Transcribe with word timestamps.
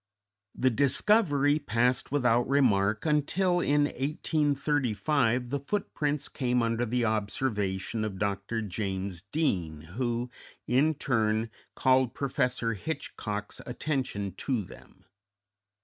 The 0.55 0.71
discovery 0.71 1.59
passed 1.59 2.11
without 2.11 2.49
remark 2.49 3.05
until 3.05 3.59
in 3.59 3.83
1835 3.83 5.51
the 5.51 5.59
footprints 5.59 6.27
came 6.27 6.63
under 6.63 6.87
the 6.87 7.05
observation 7.05 8.03
of 8.03 8.17
Dr. 8.17 8.63
James 8.63 9.21
Deane, 9.21 9.81
who, 9.93 10.31
in 10.65 10.95
turn, 10.95 11.51
called 11.75 12.15
Professor 12.15 12.73
Hitchcock's 12.73 13.61
attention 13.67 14.31
to 14.37 14.63
them. 14.63 15.05